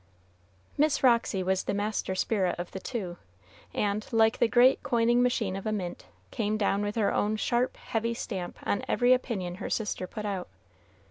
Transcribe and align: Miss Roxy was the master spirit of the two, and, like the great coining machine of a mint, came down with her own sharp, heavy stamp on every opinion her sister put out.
Miss 0.79 1.03
Roxy 1.03 1.43
was 1.43 1.65
the 1.65 1.75
master 1.75 2.15
spirit 2.15 2.55
of 2.57 2.71
the 2.71 2.79
two, 2.79 3.17
and, 3.71 4.03
like 4.11 4.39
the 4.39 4.47
great 4.47 4.81
coining 4.81 5.21
machine 5.21 5.55
of 5.55 5.67
a 5.67 5.71
mint, 5.71 6.07
came 6.31 6.57
down 6.57 6.81
with 6.81 6.95
her 6.95 7.13
own 7.13 7.35
sharp, 7.35 7.77
heavy 7.77 8.15
stamp 8.15 8.57
on 8.63 8.83
every 8.87 9.13
opinion 9.13 9.53
her 9.61 9.69
sister 9.69 10.07
put 10.07 10.25
out. 10.25 10.49